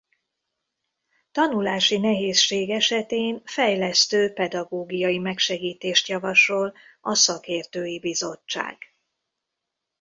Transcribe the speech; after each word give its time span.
Tanulási 1.31 1.97
nehézség 1.97 2.69
esetén 2.69 3.41
fejlesztő 3.45 4.33
pedagógiai 4.33 5.17
megsegítést 5.19 6.07
javasol 6.07 6.73
a 7.01 7.15
Szakértői 7.15 7.99
Bizottság. 7.99 8.77